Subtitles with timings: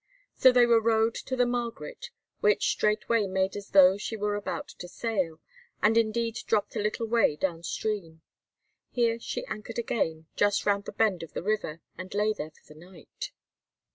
[0.35, 2.09] So they were rowed to the Margaret,
[2.39, 5.39] which straightway made as though she were about to sail,
[5.79, 8.23] and indeed dropped a little way down stream.
[8.89, 12.73] Here she anchored again, just round a bend of the river, and lay there for
[12.73, 13.29] the night.